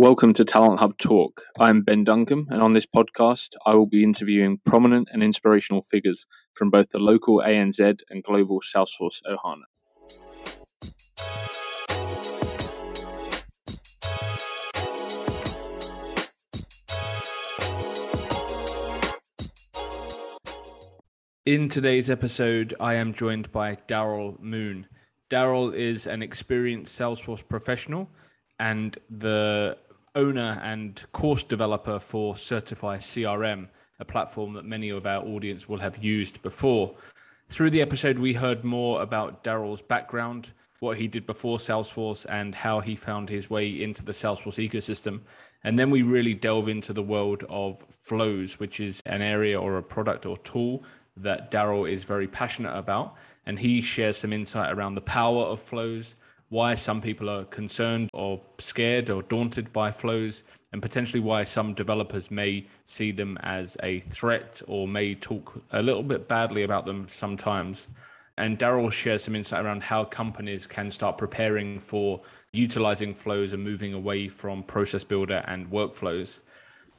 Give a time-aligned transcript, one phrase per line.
[0.00, 1.42] Welcome to Talent Hub Talk.
[1.58, 6.24] I'm Ben Duncombe, and on this podcast, I will be interviewing prominent and inspirational figures
[6.54, 9.64] from both the local ANZ and global Salesforce Ohana.
[21.44, 24.86] In today's episode, I am joined by Daryl Moon.
[25.28, 28.08] Daryl is an experienced Salesforce professional
[28.60, 29.76] and the
[30.18, 33.68] owner and course developer for Certify CRM,
[34.00, 36.94] a platform that many of our audience will have used before.
[37.48, 40.50] Through the episode, we heard more about Daryl's background,
[40.80, 45.20] what he did before Salesforce, and how he found his way into the Salesforce ecosystem.
[45.62, 49.78] And then we really delve into the world of flows, which is an area or
[49.78, 50.82] a product or tool
[51.16, 53.14] that Daryl is very passionate about.
[53.46, 56.16] And he shares some insight around the power of flows,
[56.50, 61.74] why some people are concerned or scared or daunted by flows, and potentially why some
[61.74, 66.86] developers may see them as a threat or may talk a little bit badly about
[66.86, 67.88] them sometimes.
[68.36, 72.20] And Daryl shares some insight around how companies can start preparing for
[72.52, 76.40] utilizing flows and moving away from process builder and workflows.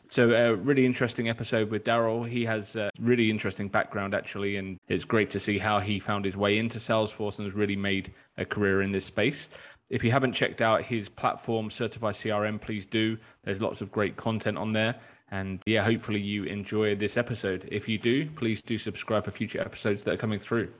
[0.09, 2.27] So a really interesting episode with Daryl.
[2.27, 6.25] He has a really interesting background actually, and it's great to see how he found
[6.25, 9.49] his way into Salesforce and has really made a career in this space.
[9.91, 13.17] If you haven't checked out his platform, Certify CRM, please do.
[13.43, 14.95] There's lots of great content on there.
[15.31, 17.69] And yeah, hopefully you enjoy this episode.
[17.71, 20.71] If you do, please do subscribe for future episodes that are coming through.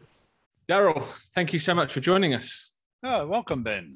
[0.68, 1.04] Daryl,
[1.36, 2.72] thank you so much for joining us.
[3.04, 3.96] Oh, welcome, Ben.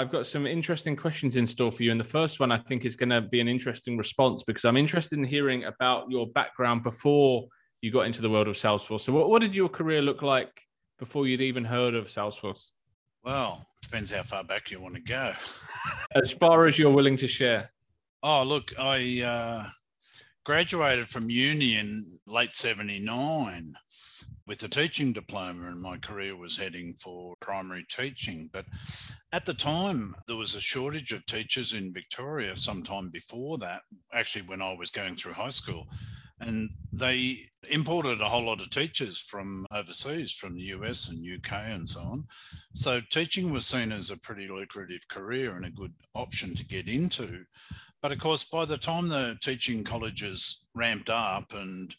[0.00, 1.90] I've got some interesting questions in store for you.
[1.90, 4.76] And the first one I think is going to be an interesting response because I'm
[4.76, 7.48] interested in hearing about your background before
[7.82, 9.00] you got into the world of Salesforce.
[9.02, 10.62] So, what, what did your career look like
[11.00, 12.68] before you'd even heard of Salesforce?
[13.24, 15.32] Well, depends how far back you want to go.
[16.14, 17.72] as far as you're willing to share.
[18.22, 19.68] Oh, look, I uh,
[20.44, 23.74] graduated from uni in late 79
[24.48, 28.48] with a teaching diploma and my career was heading for primary teaching.
[28.50, 28.64] But
[29.30, 33.82] at the time, there was a shortage of teachers in Victoria sometime before that,
[34.14, 35.86] actually, when I was going through high school.
[36.40, 37.36] And they
[37.70, 42.00] imported a whole lot of teachers from overseas, from the US and UK and so
[42.00, 42.24] on.
[42.72, 46.88] So teaching was seen as a pretty lucrative career and a good option to get
[46.88, 47.44] into.
[48.00, 51.94] But of course, by the time the teaching colleges ramped up and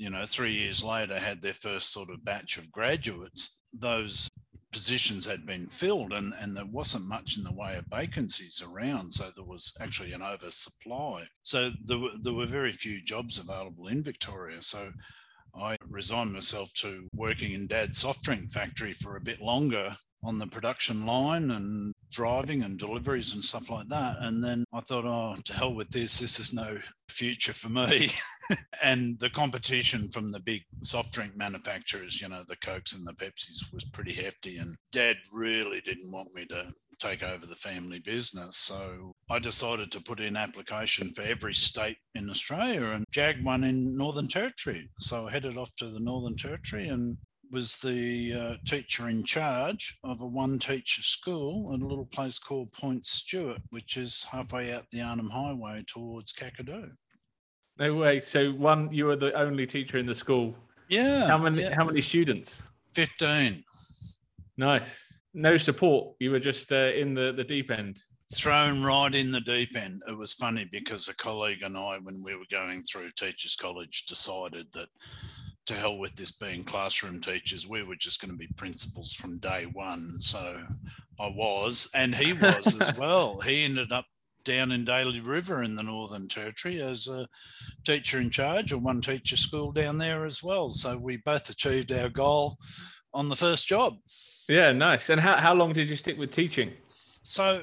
[0.00, 4.30] you know, three years later had their first sort of batch of graduates, those
[4.72, 9.12] positions had been filled and, and there wasn't much in the way of vacancies around.
[9.12, 11.24] So there was actually an oversupply.
[11.42, 14.62] So there were, there were very few jobs available in Victoria.
[14.62, 14.90] So
[15.54, 19.94] I resigned myself to working in dad's soft drink factory for a bit longer
[20.24, 24.16] on the production line and driving and deliveries and stuff like that.
[24.20, 26.18] And then I thought, oh, to hell with this.
[26.18, 26.78] This is no
[27.10, 28.08] future for me.
[28.82, 33.12] and the competition from the big soft drink manufacturers, you know, the Cokes and the
[33.12, 34.58] Pepsis was pretty hefty.
[34.58, 38.56] And dad really didn't want me to take over the family business.
[38.56, 43.64] So I decided to put in application for every state in Australia and jagged one
[43.64, 44.88] in Northern Territory.
[44.98, 47.16] So I headed off to the Northern Territory and
[47.50, 52.38] was the uh, teacher in charge of a one teacher school at a little place
[52.38, 56.92] called Point Stuart, which is halfway out the Arnhem Highway towards Kakadu.
[57.78, 58.20] No way.
[58.20, 60.54] So one, you were the only teacher in the school.
[60.88, 61.26] Yeah.
[61.26, 61.62] How many?
[61.62, 61.74] Yeah.
[61.74, 62.62] How many students?
[62.92, 63.62] Fifteen.
[64.56, 65.20] Nice.
[65.32, 66.16] No support.
[66.18, 67.98] You were just uh, in the the deep end.
[68.34, 70.02] Thrown right in the deep end.
[70.08, 74.06] It was funny because a colleague and I, when we were going through Teachers College,
[74.06, 74.88] decided that
[75.66, 77.68] to hell with this being classroom teachers.
[77.68, 80.20] We were just going to be principals from day one.
[80.20, 80.58] So
[81.18, 83.40] I was, and he was as well.
[83.40, 84.06] He ended up
[84.44, 87.26] down in Daly River in the Northern Territory as a
[87.84, 90.70] teacher in charge of one teacher school down there as well.
[90.70, 92.56] So we both achieved our goal
[93.12, 93.94] on the first job.
[94.48, 95.10] Yeah, nice.
[95.10, 96.72] And how, how long did you stick with teaching?
[97.22, 97.62] So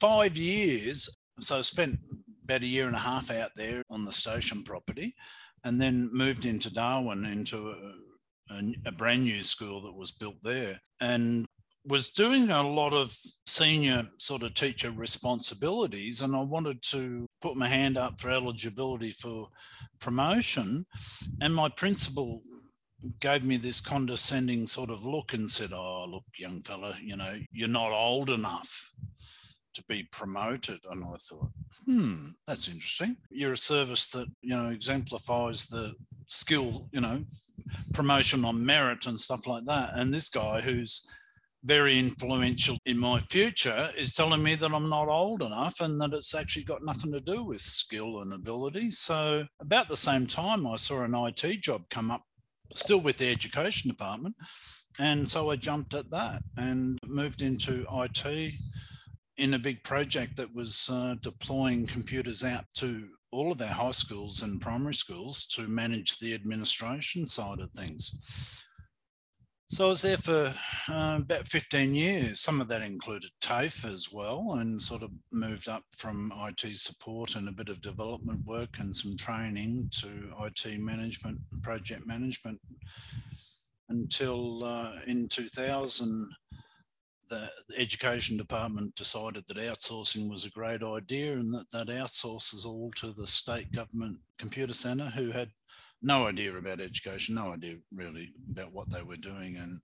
[0.00, 1.14] five years.
[1.40, 1.98] So I spent
[2.44, 5.14] about a year and a half out there on the station property
[5.64, 10.36] and then moved into Darwin into a, a, a, brand new school that was built
[10.42, 11.46] there and
[11.86, 17.56] was doing a lot of senior sort of teacher responsibilities and I wanted to put
[17.56, 19.48] my hand up for eligibility for
[20.00, 20.86] promotion
[21.40, 22.42] and my principal
[23.18, 27.34] gave me this condescending sort of look and said oh look young fella you know
[27.50, 28.92] you're not old enough
[29.74, 30.80] to be promoted.
[30.90, 31.50] And I thought,
[31.84, 33.16] hmm, that's interesting.
[33.30, 35.94] You're a service that, you know, exemplifies the
[36.28, 37.24] skill, you know,
[37.92, 39.90] promotion on merit and stuff like that.
[39.94, 41.06] And this guy who's
[41.64, 46.12] very influential in my future is telling me that I'm not old enough and that
[46.12, 48.90] it's actually got nothing to do with skill and ability.
[48.90, 52.22] So, about the same time, I saw an IT job come up,
[52.74, 54.34] still with the education department.
[54.98, 58.54] And so I jumped at that and moved into IT
[59.38, 63.90] in a big project that was uh, deploying computers out to all of our high
[63.92, 68.62] schools and primary schools to manage the administration side of things.
[69.72, 70.52] So I was there for
[70.90, 72.40] uh, about 15 years.
[72.40, 77.36] Some of that included TAFE as well, and sort of moved up from IT support
[77.36, 82.60] and a bit of development work and some training to IT management, project management,
[83.88, 86.28] until uh, in 2000,
[87.30, 87.48] the
[87.78, 93.10] education department decided that outsourcing was a great idea and that that outsources all to
[93.12, 95.48] the state government computer centre who had
[96.02, 99.56] no idea about education, no idea really about what they were doing.
[99.56, 99.80] And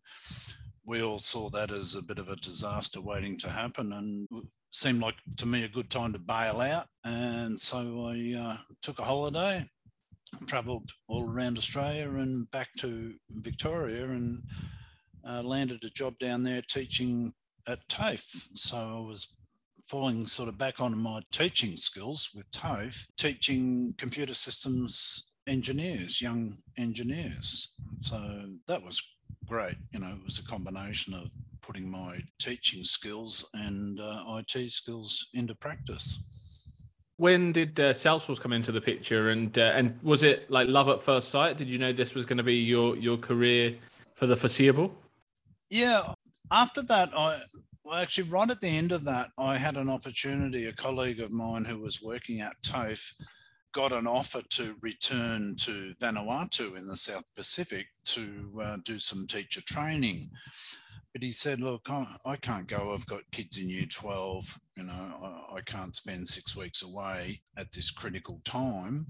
[0.84, 4.28] we all saw that as a bit of a disaster waiting to happen and
[4.70, 6.86] seemed like to me a good time to bail out.
[7.04, 9.64] And so I uh, took a holiday,
[10.46, 14.42] travelled all around Australia and back to Victoria and
[15.26, 17.32] uh, landed a job down there teaching
[17.66, 18.26] at TAFE.
[18.54, 19.34] So I was
[19.86, 26.54] falling sort of back on my teaching skills with TAFE, teaching computer systems engineers, young
[26.76, 27.74] engineers.
[28.00, 28.18] So
[28.66, 29.02] that was
[29.46, 29.76] great.
[29.92, 31.30] You know, it was a combination of
[31.62, 36.24] putting my teaching skills and uh, IT skills into practice.
[37.16, 40.88] When did uh, Salesforce come into the picture, and uh, and was it like love
[40.88, 41.56] at first sight?
[41.56, 43.74] Did you know this was going to be your your career
[44.14, 44.94] for the foreseeable?
[45.68, 46.14] Yeah.
[46.52, 47.40] After that, I
[47.84, 50.66] well, actually right at the end of that, I had an opportunity.
[50.66, 53.14] A colleague of mine who was working at TAFE
[53.72, 59.26] got an offer to return to Vanuatu in the South Pacific to uh, do some
[59.26, 60.30] teacher training.
[61.12, 62.92] But he said, Look, I can't go.
[62.92, 64.58] I've got kids in year 12.
[64.76, 69.06] You know, I, I can't spend six weeks away at this critical time.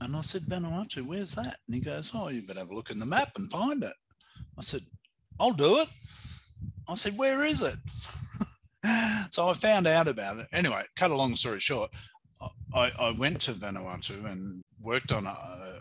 [0.00, 1.58] And I said, Vanuatu, where's that?
[1.66, 3.92] And he goes, Oh, you better have a look in the map and find it.
[4.58, 4.82] I said,
[5.38, 5.88] I'll do it.
[6.88, 7.76] I said, Where is it?
[9.30, 10.46] so I found out about it.
[10.52, 11.90] Anyway, cut a long story short,
[12.74, 15.80] I, I went to Vanuatu and worked on a,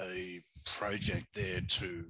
[0.00, 2.04] a project there to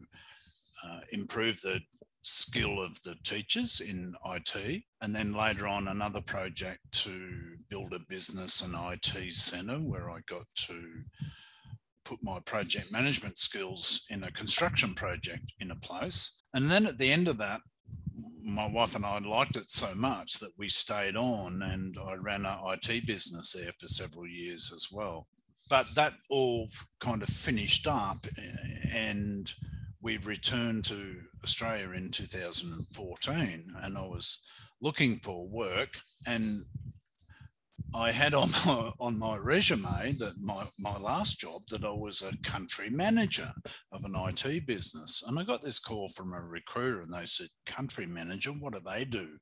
[0.84, 1.80] uh, improve the
[2.22, 7.98] skill of the teachers in IT, and then later on another project to build a
[8.08, 10.80] business and IT center where I got to
[12.04, 16.42] put my project management skills in a construction project in a place.
[16.54, 17.60] And then at the end of that,
[18.44, 22.44] my wife and I liked it so much that we stayed on, and I ran
[22.44, 25.26] an IT business there for several years as well.
[25.68, 26.68] But that all
[27.00, 28.26] kind of finished up,
[28.92, 29.52] and
[30.00, 34.42] we returned to Australia in 2014, and I was
[34.80, 36.64] looking for work, and
[37.94, 42.22] I had on my, on my resume that my, my last job that I was
[42.22, 43.52] a country manager
[43.92, 45.22] of an IT business.
[45.26, 48.80] And I got this call from a recruiter and they said, country manager, what do
[48.80, 49.36] they do?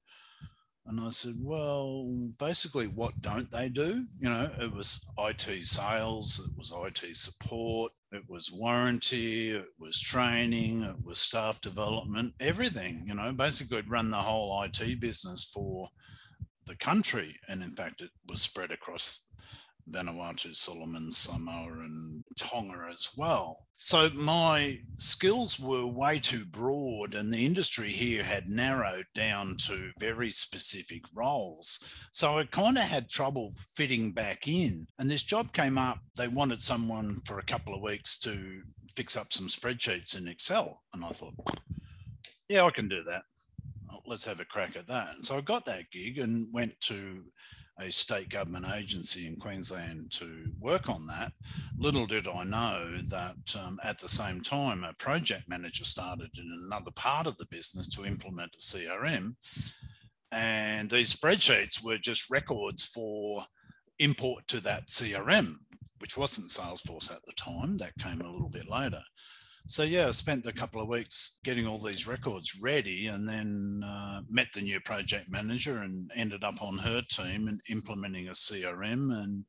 [0.86, 4.04] And I said, well, basically, what don't they do?
[4.18, 10.00] You know, it was IT sales, it was IT support, it was warranty, it was
[10.00, 13.04] training, it was staff development, everything.
[13.06, 15.86] You know, basically, run the whole IT business for
[16.66, 17.36] the country.
[17.48, 19.26] And in fact, it was spread across
[19.90, 23.66] Vanuatu, Solomon, Samoa, and Tonga as well.
[23.76, 29.90] So my skills were way too broad, and the industry here had narrowed down to
[29.98, 31.80] very specific roles.
[32.12, 34.86] So I kind of had trouble fitting back in.
[34.98, 38.62] And this job came up, they wanted someone for a couple of weeks to
[38.94, 40.82] fix up some spreadsheets in Excel.
[40.92, 41.34] And I thought,
[42.48, 43.22] yeah, I can do that
[44.06, 45.14] let's have a crack at that.
[45.14, 47.24] And so I got that gig and went to
[47.78, 51.32] a state government agency in Queensland to work on that.
[51.78, 56.64] Little did I know that um, at the same time, a project manager started in
[56.66, 59.34] another part of the business to implement a CRM.
[60.32, 63.42] And these spreadsheets were just records for
[63.98, 65.56] import to that CRM,
[65.98, 67.78] which wasn't Salesforce at the time.
[67.78, 69.02] That came a little bit later.
[69.66, 73.82] So yeah, I spent a couple of weeks getting all these records ready, and then
[73.84, 78.32] uh, met the new project manager and ended up on her team and implementing a
[78.32, 79.22] CRM.
[79.22, 79.44] And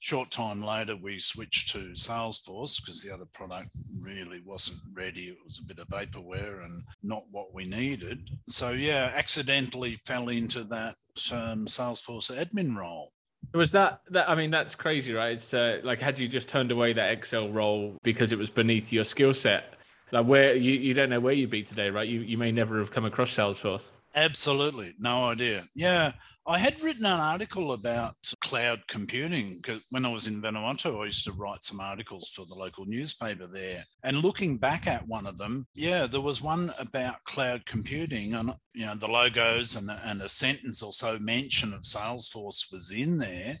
[0.00, 5.28] short time later, we switched to Salesforce because the other product really wasn't ready.
[5.28, 8.28] It was a bit of vaporware and not what we needed.
[8.48, 10.96] So yeah, accidentally fell into that
[11.30, 13.12] um, Salesforce admin role.
[13.54, 14.28] Was that that?
[14.28, 15.32] I mean, that's crazy, right?
[15.32, 18.92] It's uh, like had you just turned away that Excel role because it was beneath
[18.92, 19.74] your skill set,
[20.10, 22.08] like where you, you don't know where you'd be today, right?
[22.08, 23.90] You you may never have come across Salesforce.
[24.14, 25.62] Absolutely, no idea.
[25.74, 26.12] Yeah,
[26.44, 31.04] I had written an article about cloud computing because when I was in Vanuatu, I
[31.04, 33.84] used to write some articles for the local newspaper there.
[34.02, 38.52] And looking back at one of them, yeah, there was one about cloud computing, and
[38.74, 43.18] you know the logos and and a sentence or so mention of Salesforce was in
[43.18, 43.56] there,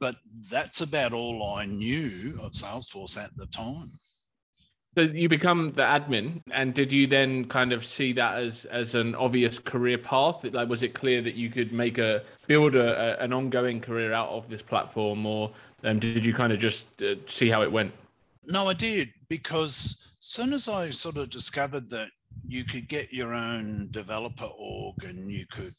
[0.00, 0.16] but
[0.50, 3.92] that's about all I knew of Salesforce at the time.
[4.94, 8.94] So you become the admin, and did you then kind of see that as as
[8.94, 10.44] an obvious career path?
[10.44, 14.12] Like, was it clear that you could make a build a, a an ongoing career
[14.12, 15.50] out of this platform, or
[15.84, 17.92] um, did you kind of just uh, see how it went?
[18.44, 22.10] No, I did because soon as I sort of discovered that
[22.46, 25.74] you could get your own developer org and you could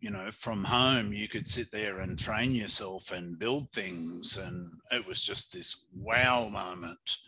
[0.00, 4.70] you know from home you could sit there and train yourself and build things and
[4.90, 7.18] it was just this wow moment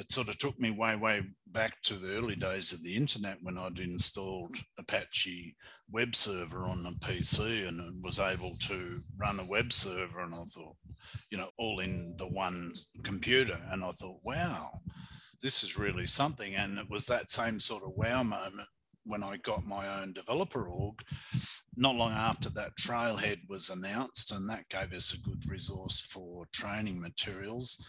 [0.00, 3.36] it sort of took me way, way back to the early days of the internet
[3.42, 5.54] when I'd installed Apache
[5.90, 10.20] web server on a PC and was able to run a web server.
[10.20, 10.76] And I thought,
[11.30, 13.60] you know, all in the one computer.
[13.70, 14.70] And I thought, wow,
[15.42, 16.54] this is really something.
[16.54, 18.68] And it was that same sort of wow moment
[19.04, 20.94] when I got my own developer org.
[21.76, 26.46] Not long after that, Trailhead was announced, and that gave us a good resource for
[26.52, 27.84] training materials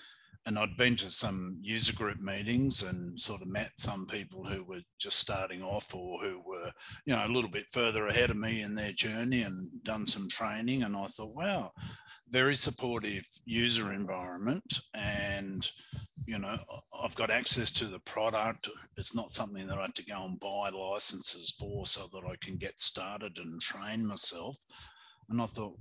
[0.46, 4.64] and I'd been to some user group meetings and sort of met some people who
[4.64, 6.72] were just starting off or who were,
[7.06, 10.28] you know, a little bit further ahead of me in their journey and done some
[10.28, 10.82] training.
[10.82, 11.72] And I thought, wow,
[12.30, 14.80] very supportive user environment.
[14.96, 15.70] And,
[16.26, 16.58] you know,
[17.04, 18.68] I've got access to the product.
[18.98, 22.36] It's not something that I have to go and buy licenses for so that I
[22.42, 24.58] can get started and train myself.
[25.30, 25.78] And I thought,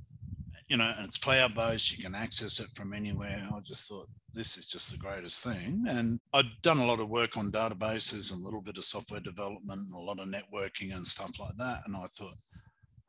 [0.70, 3.46] you know, and it's cloud based, you can access it from anywhere.
[3.52, 5.84] I just thought this is just the greatest thing.
[5.88, 9.18] And I'd done a lot of work on databases and a little bit of software
[9.18, 11.82] development and a lot of networking and stuff like that.
[11.86, 12.36] And I thought,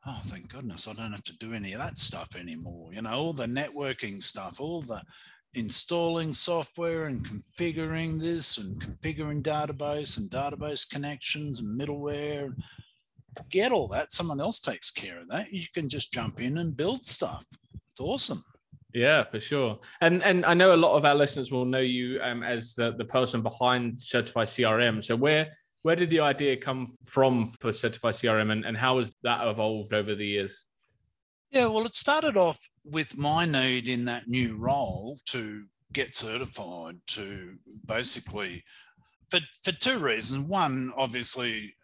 [0.06, 2.92] oh, thank goodness, I don't have to do any of that stuff anymore.
[2.92, 5.00] You know, all the networking stuff, all the
[5.54, 12.56] installing software and configuring this and configuring database and database connections and middleware
[13.36, 14.12] forget all that.
[14.12, 15.52] Someone else takes care of that.
[15.52, 17.44] You can just jump in and build stuff.
[17.74, 18.42] It's awesome.
[18.94, 19.78] Yeah, for sure.
[20.00, 22.92] And and I know a lot of our listeners will know you um, as the,
[22.92, 25.02] the person behind Certify CRM.
[25.02, 25.50] So where
[25.82, 29.94] where did the idea come from for Certify CRM and, and how has that evolved
[29.94, 30.66] over the years?
[31.50, 36.98] Yeah, well, it started off with my need in that new role to get certified
[37.08, 38.62] to basically
[39.30, 40.46] for, for two reasons.
[40.46, 41.74] One, obviously,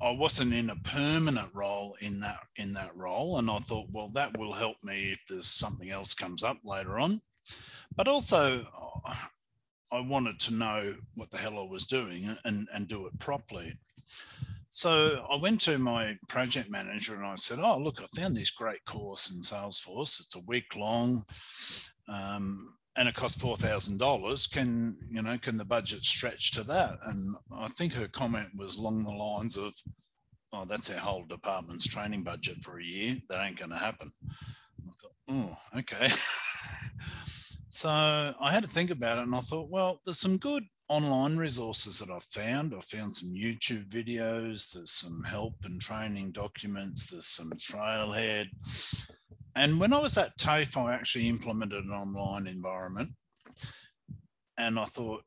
[0.00, 4.08] I wasn't in a permanent role in that in that role, and I thought, well,
[4.14, 7.20] that will help me if there's something else comes up later on.
[7.94, 8.64] But also,
[9.90, 13.78] I wanted to know what the hell I was doing and and do it properly.
[14.68, 18.50] So I went to my project manager and I said, "Oh, look, I found this
[18.50, 20.20] great course in Salesforce.
[20.20, 21.24] It's a week long."
[22.08, 24.46] Um, and it costs four thousand dollars.
[24.46, 25.38] Can you know?
[25.38, 26.98] Can the budget stretch to that?
[27.06, 29.74] And I think her comment was along the lines of,
[30.52, 33.16] "Oh, that's our whole department's training budget for a year.
[33.28, 36.08] That ain't going to happen." I thought, "Oh, okay."
[37.70, 41.36] so I had to think about it, and I thought, well, there's some good online
[41.36, 42.74] resources that I've found.
[42.74, 44.72] I found some YouTube videos.
[44.72, 47.06] There's some help and training documents.
[47.06, 48.46] There's some Trailhead.
[49.56, 53.08] And when I was at TAFE, I actually implemented an online environment.
[54.58, 55.22] And I thought,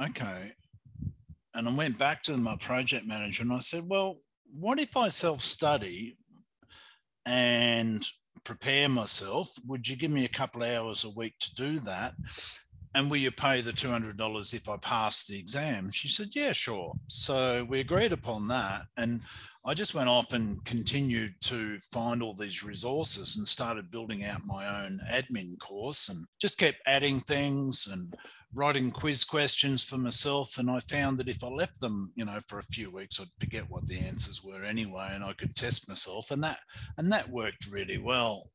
[0.00, 0.52] okay.
[1.54, 4.20] And I went back to my project manager and I said, well,
[4.52, 6.16] what if I self study
[7.26, 8.06] and
[8.44, 9.50] prepare myself?
[9.66, 12.14] Would you give me a couple hours a week to do that?
[12.94, 15.90] And will you pay the $200 if I pass the exam?
[15.90, 16.94] She said, yeah, sure.
[17.08, 18.86] So we agreed upon that.
[18.96, 19.22] And
[19.68, 24.40] I just went off and continued to find all these resources and started building out
[24.46, 28.14] my own admin course and just kept adding things and
[28.54, 30.56] writing quiz questions for myself.
[30.56, 33.26] And I found that if I left them, you know, for a few weeks, I'd
[33.38, 36.30] forget what the answers were anyway, and I could test myself.
[36.30, 36.60] And that
[36.96, 38.48] and that worked really well.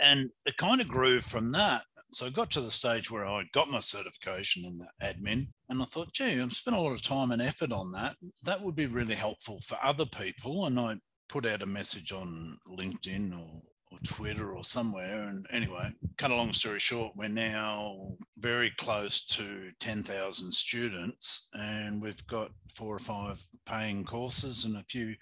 [0.00, 1.82] And it kind of grew from that.
[2.12, 5.82] So I got to the stage where I got my certification in the admin, and
[5.82, 8.16] I thought, gee, I've spent a lot of time and effort on that.
[8.42, 10.66] That would be really helpful for other people.
[10.66, 10.96] And I
[11.28, 13.60] put out a message on LinkedIn or,
[13.92, 15.28] or Twitter or somewhere.
[15.28, 22.00] And anyway, cut a long story short, we're now very close to 10,000 students, and
[22.00, 25.14] we've got four or five paying courses and a few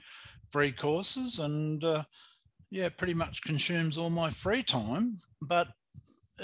[0.50, 1.38] free courses.
[1.38, 2.05] And uh,
[2.71, 5.17] yeah, pretty much consumes all my free time.
[5.41, 5.69] But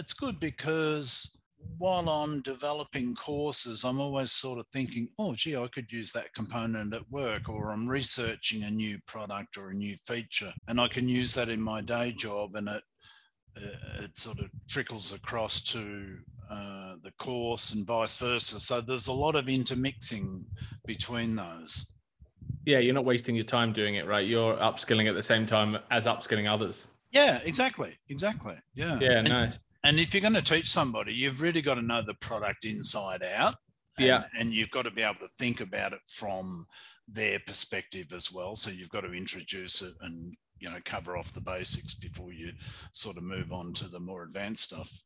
[0.00, 1.38] it's good because
[1.76, 6.33] while I'm developing courses, I'm always sort of thinking, oh, gee, I could use that
[6.35, 10.88] component at work, or I'm researching a new product or a new feature, and I
[10.88, 12.83] can use that in my day job, and it
[13.59, 16.16] uh, it sort of trickles across to
[16.50, 18.59] uh, the course and vice versa.
[18.59, 20.47] So there's a lot of intermixing
[20.87, 21.99] between those.
[22.64, 24.26] Yeah, you're not wasting your time doing it, right?
[24.26, 26.87] You're upskilling at the same time as upskilling others.
[27.11, 28.54] Yeah, exactly, exactly.
[28.75, 28.99] Yeah.
[29.00, 29.59] Yeah, and, nice.
[29.85, 33.23] And if you're going to teach somebody, you've really got to know the product inside
[33.23, 33.55] out.
[33.99, 34.25] And, yeah.
[34.39, 36.67] And you've got to be able to think about it from
[37.09, 38.57] their perspective as well.
[38.57, 42.53] So you've got to introduce it and you know cover off the basics before you
[42.93, 45.03] sort of move on to the more advanced stuff.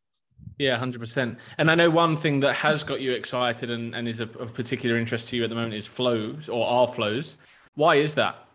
[0.59, 1.39] Yeah, hundred percent.
[1.59, 4.53] And I know one thing that has got you excited and, and is of, of
[4.53, 7.37] particular interest to you at the moment is flows or are flows.
[7.75, 8.47] Why is that?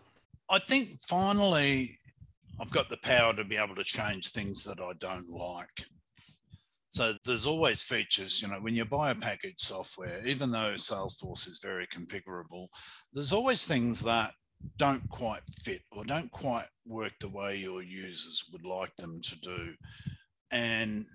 [0.50, 1.92] I think finally
[2.60, 5.86] I've got the power to be able to change things that I don't like.
[6.90, 11.48] So there's always features, you know, when you buy a package software, even though Salesforce
[11.48, 12.68] is very configurable,
[13.14, 14.34] there's always things that
[14.78, 19.40] don't quite fit or don't quite work the way your users would like them to
[19.40, 19.74] do.
[20.52, 21.06] And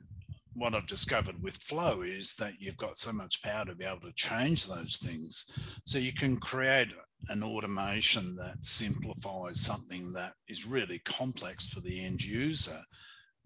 [0.54, 4.00] what I've discovered with Flow is that you've got so much power to be able
[4.00, 5.50] to change those things.
[5.84, 6.94] So you can create
[7.28, 12.78] an automation that simplifies something that is really complex for the end user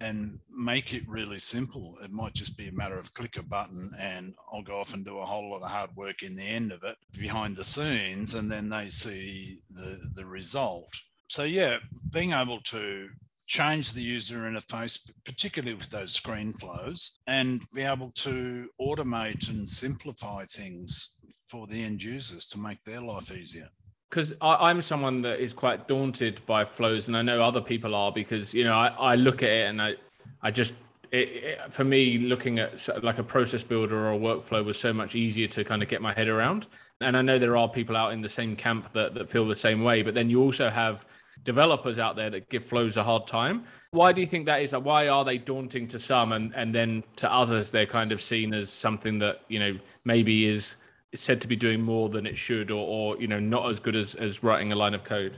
[0.00, 1.98] and make it really simple.
[2.02, 5.04] It might just be a matter of click a button and I'll go off and
[5.04, 8.34] do a whole lot of hard work in the end of it behind the scenes,
[8.34, 10.92] and then they see the, the result.
[11.28, 11.78] So, yeah,
[12.12, 13.08] being able to
[13.46, 19.68] change the user interface, particularly with those screen flows, and be able to automate and
[19.68, 21.16] simplify things
[21.48, 23.68] for the end users to make their life easier
[24.08, 28.10] because I'm someone that is quite daunted by flows, and I know other people are
[28.10, 29.94] because you know I, I look at it and I
[30.42, 30.72] I just
[31.12, 34.92] it, it, for me looking at like a process builder or a workflow was so
[34.92, 36.66] much easier to kind of get my head around.
[37.00, 39.56] And I know there are people out in the same camp that that feel the
[39.56, 41.06] same way, but then you also have
[41.44, 43.64] developers out there that give flows a hard time.
[43.92, 44.72] Why do you think that is?
[44.72, 48.54] Why are they daunting to some and and then to others they're kind of seen
[48.54, 50.76] as something that you know maybe is
[51.14, 53.96] said to be doing more than it should or, or you know not as good
[53.96, 55.36] as, as writing a line of code?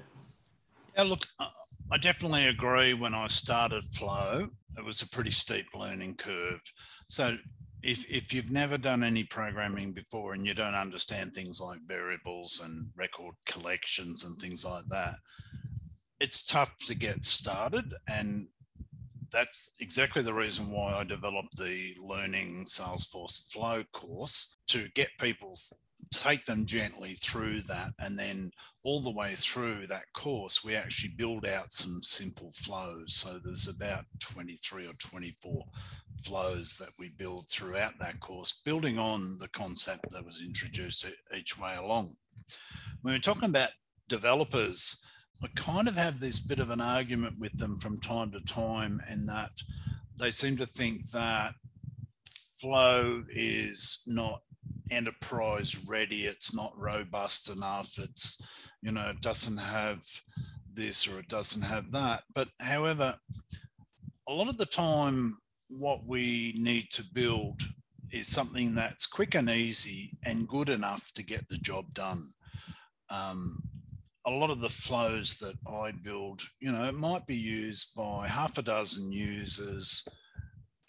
[0.96, 1.22] Yeah look
[1.92, 4.48] i definitely agree when i started flow.
[4.78, 6.60] It was a pretty steep learning curve.
[7.08, 7.36] So
[7.82, 12.60] if, if you've never done any programming before and you don't understand things like variables
[12.64, 15.16] and record collections and things like that
[16.20, 18.46] it's tough to get started and
[19.32, 25.54] that's exactly the reason why I developed the Learning Salesforce Flow course to get people
[26.12, 28.50] take them gently through that and then
[28.84, 33.14] all the way through that course we actually build out some simple flows.
[33.14, 35.64] So there's about 23 or 24
[36.24, 41.58] flows that we build throughout that course building on the concept that was introduced each
[41.58, 42.14] way along.
[43.02, 43.70] When we're talking about
[44.08, 45.04] developers
[45.42, 49.00] I kind of have this bit of an argument with them from time to time,
[49.10, 49.50] in that
[50.18, 51.54] they seem to think that
[52.60, 54.42] flow is not
[54.90, 58.42] enterprise ready, it's not robust enough, it's,
[58.82, 60.02] you know, it doesn't have
[60.72, 62.22] this or it doesn't have that.
[62.34, 63.16] But however,
[64.28, 67.62] a lot of the time, what we need to build
[68.12, 72.28] is something that's quick and easy and good enough to get the job done.
[73.08, 73.62] Um,
[74.26, 78.28] a lot of the flows that I build, you know, it might be used by
[78.28, 80.06] half a dozen users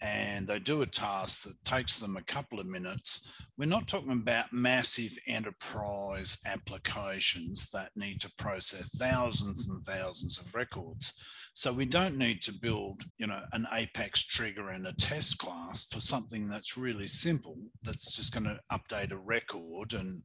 [0.02, 3.32] and they do a task that takes them a couple of minutes.
[3.56, 10.52] We're not talking about massive enterprise applications that need to process thousands and thousands of
[10.54, 11.22] records.
[11.54, 15.86] So we don't need to build, you know, an Apex trigger and a test class
[15.86, 20.22] for something that's really simple, that's just going to update a record and,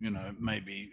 [0.00, 0.90] you know, maybe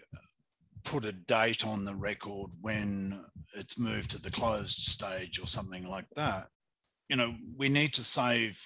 [0.83, 3.23] put a date on the record when
[3.55, 6.47] it's moved to the closed stage or something like that.
[7.09, 8.59] You know, we need to save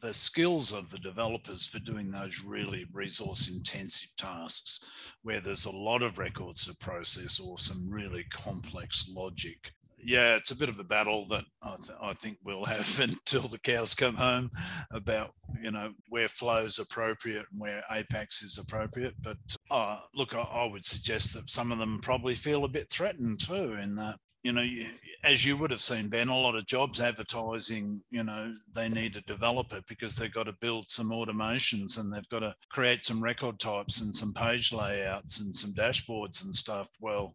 [0.00, 4.88] the skills of the developers for doing those really resource intensive tasks
[5.22, 10.50] where there's a lot of records to process or some really complex logic yeah, it's
[10.50, 13.94] a bit of a battle that I, th- I, think we'll have until the cows
[13.94, 14.50] come home
[14.92, 19.14] about you know where flow is appropriate and where Apex is appropriate.
[19.22, 19.36] But
[19.70, 23.40] uh, look, I, I, would suggest that some of them probably feel a bit threatened
[23.40, 24.86] too, in that you know, you,
[25.24, 29.16] as you would have seen, Ben, a lot of jobs advertising, you know, they need
[29.16, 33.22] a developer because they've got to build some automations and they've got to create some
[33.22, 36.88] record types and some page layouts and some dashboards and stuff.
[37.00, 37.34] Well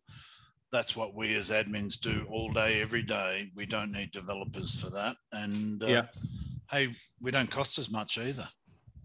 [0.72, 3.52] that's what we as admins do all day, every day.
[3.56, 5.16] We don't need developers for that.
[5.32, 6.06] And uh, yeah.
[6.72, 8.48] hey, we don't cost as much either.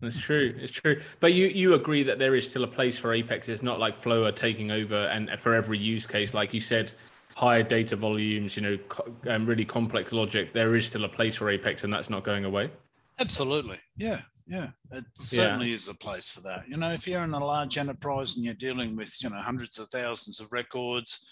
[0.00, 0.54] That's true.
[0.58, 1.00] It's true.
[1.20, 3.48] But you you agree that there is still a place for Apex.
[3.48, 6.92] It's not like Flow are taking over, and for every use case, like you said,
[7.34, 8.78] higher data volumes, you know,
[9.22, 10.52] and um, really complex logic.
[10.52, 12.70] There is still a place for Apex, and that's not going away.
[13.18, 13.78] Absolutely.
[13.96, 14.20] Yeah.
[14.46, 14.68] Yeah.
[14.92, 15.74] It certainly yeah.
[15.74, 16.68] is a place for that.
[16.68, 19.78] You know, if you're in a large enterprise and you're dealing with, you know, hundreds
[19.78, 21.28] of thousands of records,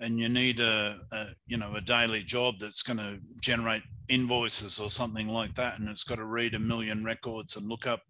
[0.00, 4.80] and you need a, a, you know a daily job that's going to generate invoices
[4.80, 8.00] or something like that and it's got to read a million records and look up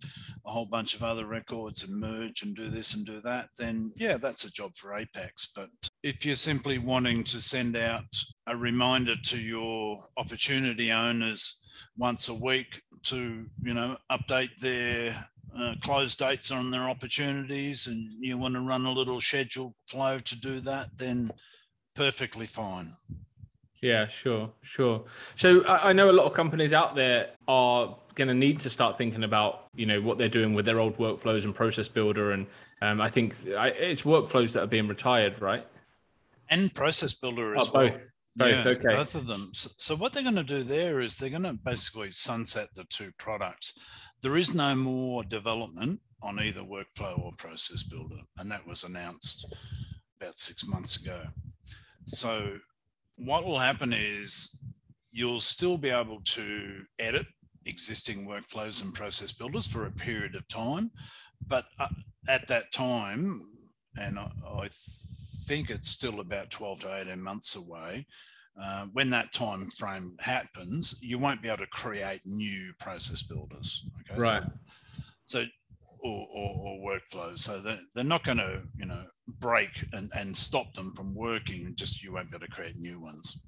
[0.47, 3.93] a whole bunch of other records and merge and do this and do that then
[3.97, 5.53] yeah that's a job for apex.
[5.55, 5.69] But
[6.03, 8.05] if you're simply wanting to send out
[8.47, 11.63] a reminder to your opportunity owners
[11.97, 15.27] once a week to you know update their
[15.59, 20.19] uh, close dates on their opportunities and you want to run a little schedule flow
[20.19, 21.31] to do that then
[22.01, 22.95] perfectly fine.
[23.83, 25.05] Yeah, sure, sure.
[25.37, 28.71] So I, I know a lot of companies out there are going to need to
[28.71, 32.33] start thinking about you know what they're doing with their old workflows and process builder,
[32.33, 32.47] and
[32.81, 35.67] um, I think I, it's workflows that are being retired, right?
[36.49, 37.93] And process builder as oh, both.
[37.93, 38.01] well.
[38.37, 38.97] Both, yeah, okay.
[38.97, 39.51] both of them.
[39.53, 42.85] So, so what they're going to do there is they're going to basically sunset the
[42.85, 43.77] two products.
[44.23, 49.53] There is no more development on either workflow or process builder, and that was announced
[50.21, 51.21] about six months ago.
[52.11, 52.57] So
[53.19, 54.59] what will happen is
[55.13, 57.27] you'll still be able to edit
[57.67, 60.91] existing workflows and process builders for a period of time.
[61.47, 61.89] But uh,
[62.29, 63.43] at that time,
[63.97, 64.69] and I, I,
[65.47, 68.07] think it's still about 12 to 18 months away,
[68.61, 73.85] uh, when that time frame happens, you won't be able to create new process builders.
[74.01, 74.21] Okay.
[74.21, 74.43] Right.
[75.25, 75.47] So, so
[76.03, 77.41] or, or, or, workflows.
[77.41, 79.03] So they're, they're not going to, you know,
[79.39, 81.75] break and, and stop them from working.
[81.77, 83.43] Just you won't be able to create new ones.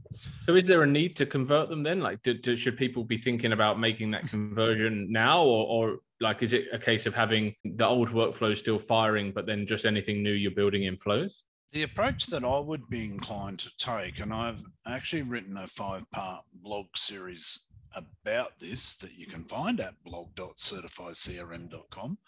[0.47, 2.01] So is there a need to convert them then?
[2.01, 6.42] Like, do, do, should people be thinking about making that conversion now, or, or like,
[6.42, 10.23] is it a case of having the old workflow still firing, but then just anything
[10.23, 11.42] new you're building in flows?
[11.73, 16.09] The approach that I would be inclined to take, and I've actually written a five
[16.11, 22.18] part blog series about this that you can find at blog.certifycrm.com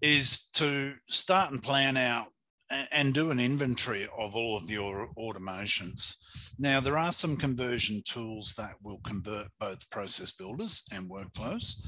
[0.00, 2.28] is to start and plan out
[2.70, 6.14] and do an inventory of all of your automations.
[6.58, 11.82] Now, there are some conversion tools that will convert both process builders and workflows.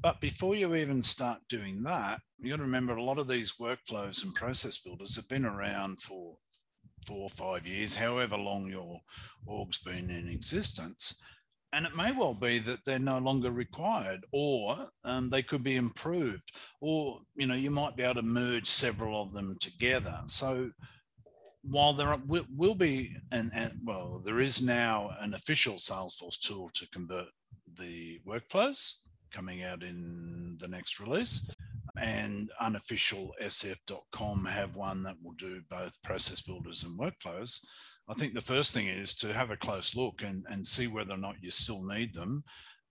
[0.00, 3.54] But before you even start doing that, you got to remember a lot of these
[3.60, 6.36] workflows and process builders have been around for
[7.06, 9.00] four or five years, however long your
[9.46, 11.20] org's been in existence
[11.72, 15.76] and it may well be that they're no longer required or um, they could be
[15.76, 20.20] improved or you know you might be able to merge several of them together.
[20.26, 20.70] So
[21.62, 26.38] while there are, will, will be and, and well there is now an official salesforce
[26.38, 27.28] tool to convert
[27.78, 28.98] the workflows
[29.32, 31.50] coming out in the next release.
[32.00, 37.60] And unofficial sf.com have one that will do both process builders and workflows
[38.12, 41.14] I think the first thing is to have a close look and, and see whether
[41.14, 42.44] or not you still need them.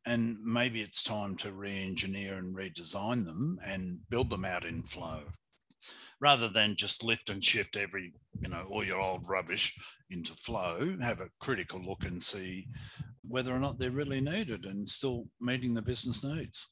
[0.08, 4.82] And maybe it's time to re engineer and redesign them and build them out in
[4.82, 5.22] flow
[6.22, 9.78] rather than just lift and shift every, you know, all your old rubbish
[10.10, 10.98] into flow.
[11.00, 12.66] Have a critical look and see
[13.30, 16.68] whether or not they're really needed and still meeting the business needs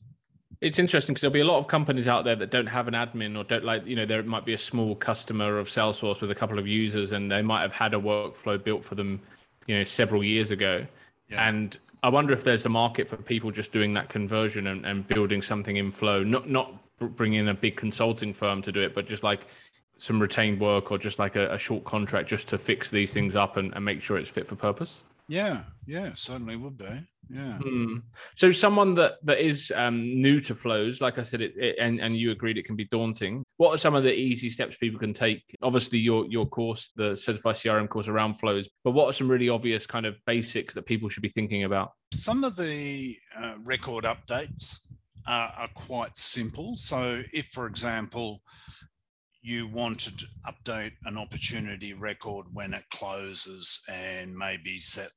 [0.61, 2.93] it's interesting because there'll be a lot of companies out there that don't have an
[2.93, 6.31] admin or don't like you know there might be a small customer of salesforce with
[6.31, 9.21] a couple of users and they might have had a workflow built for them
[9.67, 10.85] you know several years ago
[11.29, 11.47] yeah.
[11.47, 15.07] and i wonder if there's a market for people just doing that conversion and, and
[15.07, 16.73] building something in flow not not
[17.15, 19.47] bringing a big consulting firm to do it but just like
[19.95, 23.35] some retained work or just like a, a short contract just to fix these things
[23.35, 27.57] up and, and make sure it's fit for purpose yeah yeah certainly would be yeah.
[27.57, 27.97] Hmm.
[28.35, 31.99] So someone that that is um, new to flows, like I said, it, it, and
[31.99, 33.43] and you agreed it can be daunting.
[33.57, 35.43] What are some of the easy steps people can take?
[35.61, 39.49] Obviously, your your course, the Certify CRM course around flows, but what are some really
[39.49, 41.91] obvious kind of basics that people should be thinking about?
[42.13, 44.87] Some of the uh, record updates
[45.27, 46.75] are, are quite simple.
[46.75, 48.41] So, if for example
[49.41, 55.11] you wanted to update an opportunity record when it closes and maybe set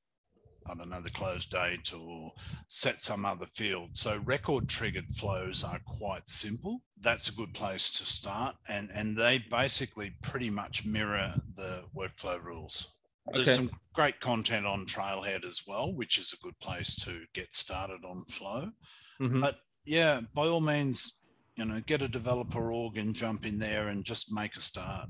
[0.66, 2.32] I don't know, the close date or
[2.68, 3.90] set some other field.
[3.96, 6.82] So record triggered flows are quite simple.
[7.00, 8.54] That's a good place to start.
[8.68, 12.96] And, and they basically pretty much mirror the workflow rules.
[13.32, 17.54] There's some great content on Trailhead as well, which is a good place to get
[17.54, 18.72] started on flow.
[19.20, 19.40] Mm-hmm.
[19.40, 21.20] But yeah, by all means,
[21.56, 25.08] you know, get a developer org and jump in there and just make a start.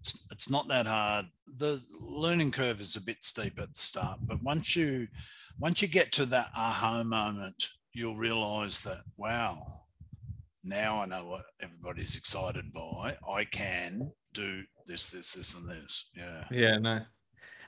[0.00, 1.26] It's, it's not that hard.
[1.56, 5.08] The learning curve is a bit steep at the start, but once you
[5.58, 9.60] once you get to that aha moment, you'll realize that wow,
[10.64, 13.16] now I know what everybody's excited by.
[13.28, 16.10] I can do this, this, this, and this.
[16.16, 16.44] Yeah.
[16.50, 17.00] Yeah, no.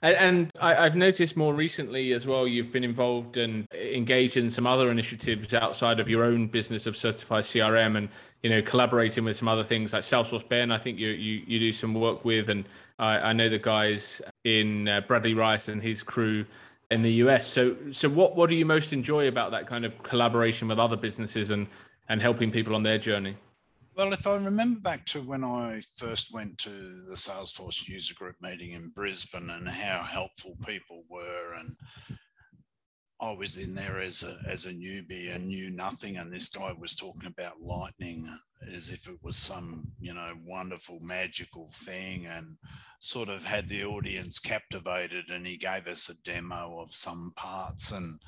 [0.02, 4.66] And, I, have noticed more recently as well, you've been involved and engaged in some
[4.66, 8.08] other initiatives outside of your own business of Certify CRM, and
[8.42, 10.70] you know, collaborating with some other things like Salesforce Ben.
[10.70, 12.64] I think you you, you do some work with, and
[12.98, 16.44] I, I know the guys in uh, Bradley Rice and his crew
[16.90, 17.46] in the US.
[17.46, 20.96] So so what what do you most enjoy about that kind of collaboration with other
[20.96, 21.66] businesses and
[22.09, 23.37] and helping people on their journey?
[23.96, 28.37] Well, if I remember back to when I first went to the Salesforce user group
[28.40, 31.76] meeting in Brisbane and how helpful people were, and
[33.20, 36.72] I was in there as a as a newbie and knew nothing, and this guy
[36.72, 38.28] was talking about lightning
[38.72, 42.56] as if it was some you know wonderful magical thing, and
[43.00, 47.92] sort of had the audience captivated, and he gave us a demo of some parts
[47.92, 48.20] and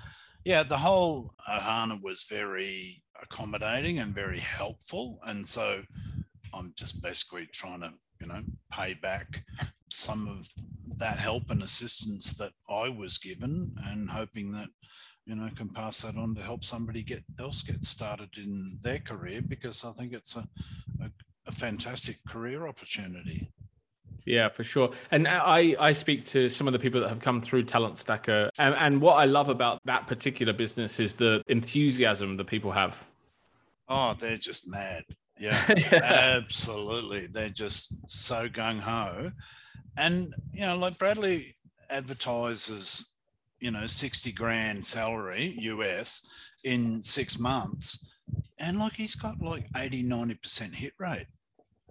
[0.45, 5.21] yeah, the whole Ohana was very accommodating and very helpful.
[5.25, 5.83] And so
[6.53, 9.45] I'm just basically trying to, you know, pay back
[9.93, 10.49] some of
[10.99, 14.69] that help and assistance that I was given and hoping that,
[15.27, 18.99] you know, can pass that on to help somebody get else get started in their
[18.99, 20.45] career because I think it's a,
[21.03, 21.11] a,
[21.47, 23.51] a fantastic career opportunity.
[24.25, 24.91] Yeah, for sure.
[25.11, 28.51] And I, I speak to some of the people that have come through Talent Stacker.
[28.59, 33.05] And, and what I love about that particular business is the enthusiasm that people have.
[33.89, 35.03] Oh, they're just mad.
[35.39, 35.61] Yeah,
[35.93, 37.27] absolutely.
[37.27, 39.33] They're just so gung ho.
[39.97, 41.57] And, you know, like Bradley
[41.91, 43.15] advertises,
[43.61, 46.27] you know, 60 grand salary US
[46.65, 48.09] in six months.
[48.59, 51.27] And like he's got like 80, 90% hit rate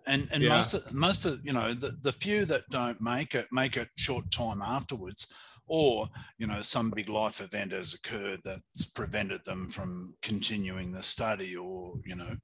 [0.08, 0.50] and and yeah.
[0.50, 3.90] most of most of you know the, the few that don't make it make it
[3.96, 5.34] short time afterwards
[5.68, 11.04] or you know some big life event has occurred that's prevented them from continuing the
[11.04, 12.36] study or you know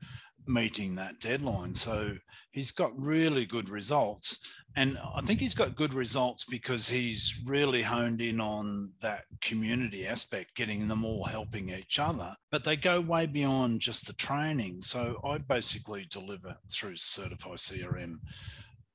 [0.47, 2.13] meeting that deadline so
[2.51, 7.81] he's got really good results and I think he's got good results because he's really
[7.81, 12.31] honed in on that community aspect, getting them all helping each other.
[12.51, 14.81] But they go way beyond just the training.
[14.81, 18.19] So I basically deliver through Certify CRM.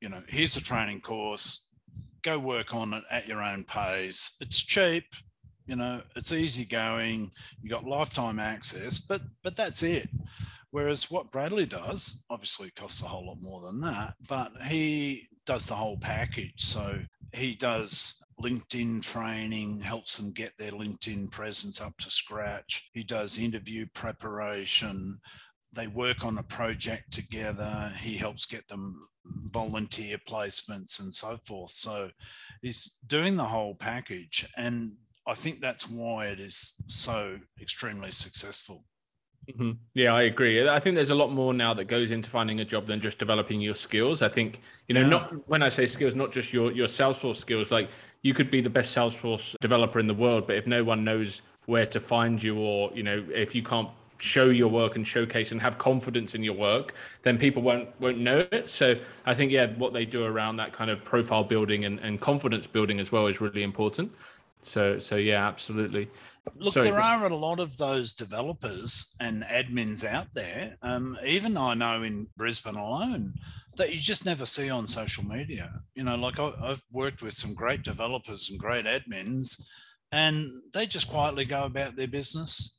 [0.00, 1.68] You know, here's a training course,
[2.22, 4.36] go work on it at your own pace.
[4.40, 5.06] It's cheap,
[5.66, 7.28] you know, it's easy going,
[7.60, 10.08] you got lifetime access, but but that's it.
[10.72, 15.66] Whereas what Bradley does obviously costs a whole lot more than that, but he does
[15.66, 16.54] the whole package.
[16.56, 16.98] So
[17.34, 22.90] he does LinkedIn training, helps them get their LinkedIn presence up to scratch.
[22.94, 25.18] He does interview preparation.
[25.74, 27.92] They work on a project together.
[27.98, 29.06] He helps get them
[29.52, 31.70] volunteer placements and so forth.
[31.70, 32.08] So
[32.62, 34.46] he's doing the whole package.
[34.56, 34.92] And
[35.26, 38.84] I think that's why it is so extremely successful.
[39.50, 39.72] Mm-hmm.
[39.94, 40.68] Yeah, I agree.
[40.68, 43.18] I think there's a lot more now that goes into finding a job than just
[43.18, 44.22] developing your skills.
[44.22, 45.08] I think you know, yeah.
[45.08, 47.72] not when I say skills, not just your your Salesforce skills.
[47.72, 47.90] Like
[48.22, 51.42] you could be the best Salesforce developer in the world, but if no one knows
[51.66, 55.50] where to find you, or you know, if you can't show your work and showcase
[55.50, 58.70] and have confidence in your work, then people won't won't know it.
[58.70, 58.94] So
[59.26, 62.68] I think yeah, what they do around that kind of profile building and, and confidence
[62.68, 64.12] building as well is really important.
[64.60, 66.08] So so yeah, absolutely.
[66.56, 70.76] Look, Sorry, there are a lot of those developers and admins out there.
[70.82, 73.32] Um, even I know in Brisbane alone
[73.76, 75.72] that you just never see on social media.
[75.94, 79.60] You know, like I, I've worked with some great developers and great admins,
[80.10, 82.78] and they just quietly go about their business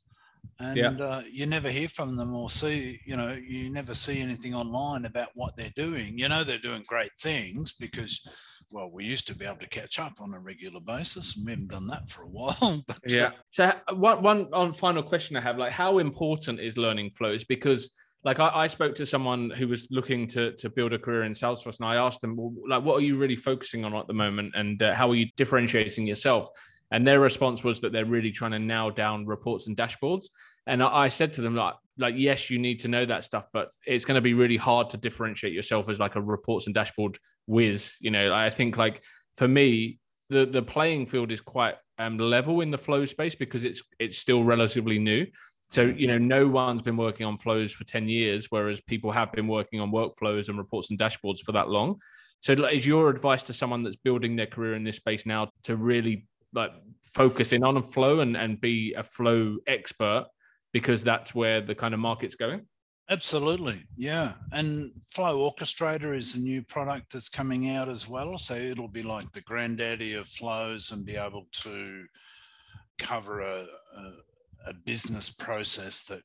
[0.60, 0.90] and yeah.
[0.90, 5.04] uh, you never hear from them or see you know you never see anything online
[5.04, 8.26] about what they're doing you know they're doing great things because
[8.70, 11.52] well, we used to be able to catch up on a regular basis, and we
[11.52, 12.82] haven't done that for a while.
[12.86, 13.30] But yeah.
[13.50, 17.44] So one one on final question I have, like, how important is learning flows?
[17.44, 17.90] Because
[18.24, 21.32] like I, I, spoke to someone who was looking to to build a career in
[21.32, 24.14] Salesforce, and I asked them, well, like, what are you really focusing on at the
[24.14, 26.48] moment, and uh, how are you differentiating yourself?
[26.90, 30.26] And their response was that they're really trying to nail down reports and dashboards.
[30.66, 33.48] And I, I said to them, like, like yes, you need to know that stuff,
[33.52, 36.74] but it's going to be really hard to differentiate yourself as like a reports and
[36.74, 37.94] dashboard whiz.
[38.00, 39.02] You know, I think like
[39.36, 39.98] for me,
[40.30, 44.18] the the playing field is quite um, level in the flow space because it's it's
[44.18, 45.26] still relatively new.
[45.70, 49.32] So you know, no one's been working on flows for ten years, whereas people have
[49.32, 51.96] been working on workflows and reports and dashboards for that long.
[52.40, 55.76] So, is your advice to someone that's building their career in this space now to
[55.76, 60.26] really like focus in on a flow and and be a flow expert
[60.72, 62.66] because that's where the kind of market's going?
[63.10, 64.32] Absolutely, yeah.
[64.52, 68.38] And Flow Orchestrator is a new product that's coming out as well.
[68.38, 72.04] So it'll be like the granddaddy of flows and be able to
[72.98, 74.12] cover a, a,
[74.68, 76.22] a business process that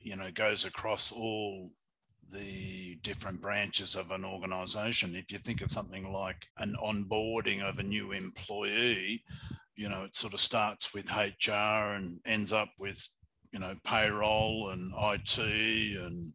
[0.00, 1.68] you know goes across all
[2.32, 5.14] the different branches of an organization.
[5.14, 9.22] If you think of something like an onboarding of a new employee,
[9.76, 13.02] you know, it sort of starts with HR and ends up with,
[13.52, 16.32] you know, payroll and IT and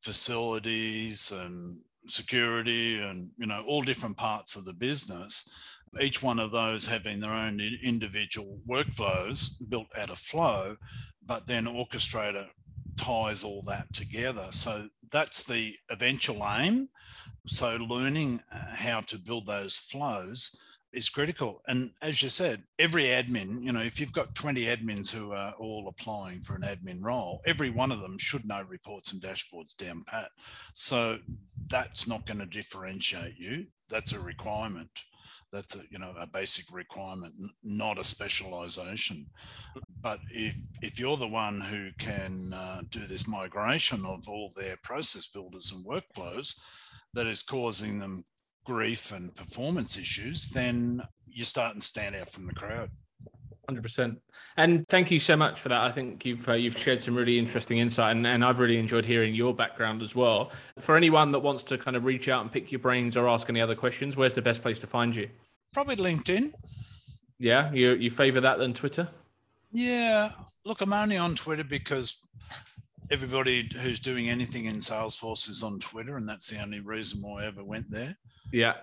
[0.00, 5.48] facilities and security and, you know, all different parts of the business.
[6.00, 10.76] Each one of those having their own individual workflows built out of flow,
[11.24, 12.46] but then Orchestrator
[12.96, 14.48] ties all that together.
[14.50, 16.88] So that's the eventual aim.
[17.46, 20.56] So learning uh, how to build those flows
[20.92, 21.62] is critical.
[21.66, 25.52] And as you said, every admin, you know, if you've got 20 admins who are
[25.58, 29.76] all applying for an admin role, every one of them should know reports and dashboards
[29.76, 30.30] down pat.
[30.72, 31.18] So
[31.66, 33.66] that's not going to differentiate you.
[33.88, 34.90] That's a requirement
[35.52, 39.26] that's a you know a basic requirement not a specialization
[40.02, 44.76] but if if you're the one who can uh, do this migration of all their
[44.82, 46.60] process builders and workflows
[47.14, 48.22] that is causing them
[48.68, 52.90] grief and performance issues then you start and stand out from the crowd
[53.68, 54.18] Hundred percent,
[54.56, 55.82] and thank you so much for that.
[55.82, 59.04] I think you've uh, you've shared some really interesting insight, and, and I've really enjoyed
[59.04, 60.52] hearing your background as well.
[60.78, 63.46] For anyone that wants to kind of reach out and pick your brains or ask
[63.50, 65.28] any other questions, where's the best place to find you?
[65.74, 66.54] Probably LinkedIn.
[67.38, 69.06] Yeah, you you favour that than Twitter?
[69.70, 70.30] Yeah,
[70.64, 72.26] look, I'm only on Twitter because
[73.10, 77.42] everybody who's doing anything in Salesforce is on Twitter, and that's the only reason why
[77.42, 78.16] I ever went there.
[78.52, 78.74] Yeah,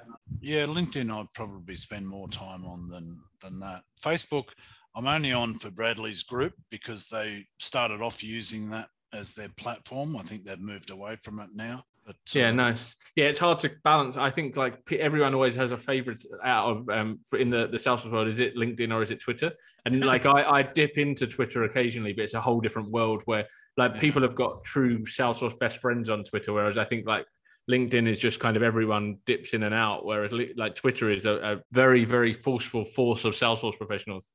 [0.41, 3.83] yeah, LinkedIn I'd probably spend more time on than than that.
[4.01, 4.49] Facebook
[4.95, 10.15] I'm only on for Bradley's group because they started off using that as their platform.
[10.15, 11.83] I think they've moved away from it now.
[12.05, 12.95] But, yeah, uh, nice.
[13.15, 14.15] Yeah, it's hard to balance.
[14.15, 18.11] I think like everyone always has a favorite out of um in the the Salesforce
[18.11, 18.27] world.
[18.27, 19.51] Is it LinkedIn or is it Twitter?
[19.85, 23.47] And like I, I dip into Twitter occasionally, but it's a whole different world where
[23.77, 24.01] like yeah.
[24.01, 27.25] people have got true Salesforce best friends on Twitter, whereas I think like
[27.69, 31.35] LinkedIn is just kind of everyone dips in and out, whereas like Twitter is a,
[31.35, 34.31] a very very forceful force of Salesforce professionals.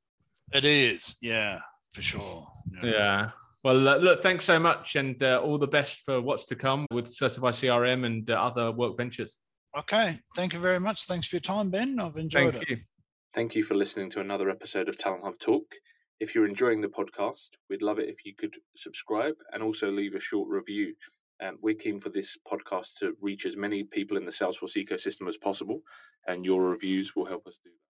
[0.52, 1.60] It is, yeah,
[1.92, 2.48] for sure.
[2.82, 2.90] Yeah.
[2.90, 3.30] yeah.
[3.62, 6.86] Well, uh, look, thanks so much, and uh, all the best for what's to come
[6.90, 9.38] with Certify CRM and uh, other work ventures.
[9.78, 11.04] Okay, thank you very much.
[11.04, 12.00] Thanks for your time, Ben.
[12.00, 12.70] I've enjoyed thank it.
[12.70, 12.78] You.
[13.34, 15.64] Thank you for listening to another episode of Talent Hub Talk.
[16.20, 20.14] If you're enjoying the podcast, we'd love it if you could subscribe and also leave
[20.14, 20.94] a short review.
[21.42, 25.28] Um, we're keen for this podcast to reach as many people in the Salesforce ecosystem
[25.28, 25.80] as possible,
[26.26, 27.89] and your reviews will help us do that.